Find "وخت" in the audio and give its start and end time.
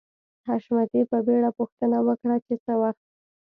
2.81-3.03